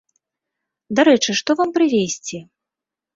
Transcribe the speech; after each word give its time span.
Дарэчы 0.99 1.35
што 1.39 1.51
вам 1.59 1.69
прывезці? 1.75 2.37